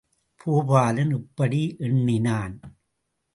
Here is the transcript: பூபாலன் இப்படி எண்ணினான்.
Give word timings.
பூபாலன் 0.39 1.13
இப்படி 1.13 1.75
எண்ணினான். 1.79 2.55